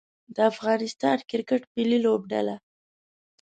د 0.35 0.37
افغانستان 0.51 1.17
کرکټ 1.29 1.61
ملي 1.75 1.99
لوبډله 2.05 2.55